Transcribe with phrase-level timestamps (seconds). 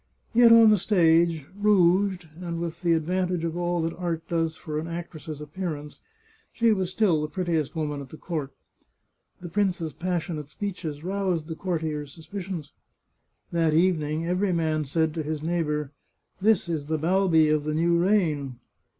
[0.33, 4.79] Yet on the stage, rouged, and with the advantage of all that art does for
[4.79, 5.99] an actress's appearance,
[6.51, 8.51] she was still the prettiest woman at the court.
[9.41, 12.71] The prince's passionate speeches roused the cour tiers' suspicions.
[13.51, 15.91] That evening, every man said to his neigh bour,"
[16.41, 18.55] This is the Balbi of the new reign."